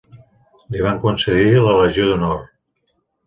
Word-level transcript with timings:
Li 0.75 0.79
van 0.85 0.97
concedir 1.03 1.51
la 1.67 1.77
Legió 1.81 2.07
d'Honor. 2.13 2.43